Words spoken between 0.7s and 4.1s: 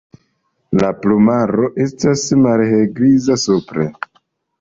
La plumaro estas tre malhelgriza supre.